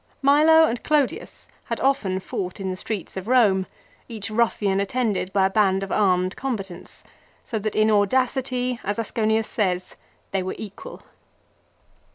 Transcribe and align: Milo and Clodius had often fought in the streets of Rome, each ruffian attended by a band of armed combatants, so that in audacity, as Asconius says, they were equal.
Milo 0.23 0.63
and 0.63 0.81
Clodius 0.83 1.47
had 1.65 1.79
often 1.79 2.19
fought 2.19 2.59
in 2.59 2.71
the 2.71 2.75
streets 2.75 3.15
of 3.17 3.27
Rome, 3.27 3.67
each 4.09 4.31
ruffian 4.31 4.79
attended 4.79 5.31
by 5.31 5.45
a 5.45 5.49
band 5.51 5.83
of 5.83 5.91
armed 5.91 6.35
combatants, 6.35 7.03
so 7.45 7.59
that 7.59 7.75
in 7.75 7.91
audacity, 7.91 8.79
as 8.83 8.97
Asconius 8.97 9.47
says, 9.47 9.95
they 10.31 10.41
were 10.41 10.55
equal. 10.57 11.03